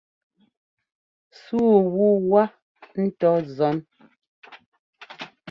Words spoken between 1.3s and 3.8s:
Súu wu wá ŋ́tɔ zɔ́n.